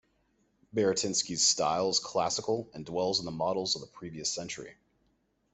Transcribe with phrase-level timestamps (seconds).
[0.75, 4.73] Baratynsky's style is classical and dwells on the models of the previous century.